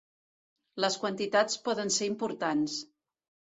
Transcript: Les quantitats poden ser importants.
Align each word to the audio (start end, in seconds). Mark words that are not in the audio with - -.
Les 0.85 0.97
quantitats 1.03 1.61
poden 1.69 1.95
ser 1.99 2.11
importants. 2.15 2.83